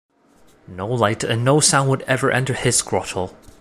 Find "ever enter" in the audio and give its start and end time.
2.07-2.55